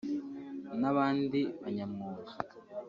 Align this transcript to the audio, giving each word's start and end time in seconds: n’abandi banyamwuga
n’abandi 0.79 1.39
banyamwuga 1.61 2.31